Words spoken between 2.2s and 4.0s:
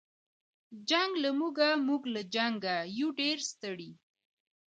جنګه یو ډېر ستړي